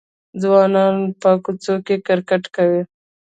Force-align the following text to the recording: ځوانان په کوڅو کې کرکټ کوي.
ځوانان 0.41 0.95
په 1.21 1.29
کوڅو 1.43 1.75
کې 1.85 1.95
کرکټ 2.07 2.43
کوي. 2.55 2.81